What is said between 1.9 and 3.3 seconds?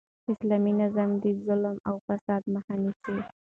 فساد مخ نیسي.